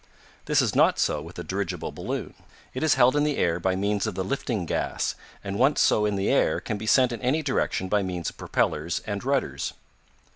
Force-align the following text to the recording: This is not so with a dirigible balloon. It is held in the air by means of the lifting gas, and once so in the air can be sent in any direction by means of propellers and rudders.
This 0.45 0.63
is 0.63 0.73
not 0.75 0.97
so 0.97 1.21
with 1.21 1.37
a 1.37 1.43
dirigible 1.43 1.91
balloon. 1.91 2.33
It 2.73 2.81
is 2.81 2.95
held 2.95 3.15
in 3.15 3.23
the 3.23 3.37
air 3.37 3.59
by 3.59 3.75
means 3.75 4.07
of 4.07 4.15
the 4.15 4.23
lifting 4.23 4.65
gas, 4.65 5.13
and 5.43 5.59
once 5.59 5.79
so 5.79 6.07
in 6.07 6.15
the 6.15 6.27
air 6.31 6.59
can 6.59 6.79
be 6.79 6.87
sent 6.87 7.11
in 7.11 7.21
any 7.21 7.43
direction 7.43 7.87
by 7.87 8.01
means 8.01 8.31
of 8.31 8.37
propellers 8.37 9.01
and 9.05 9.23
rudders. 9.23 9.73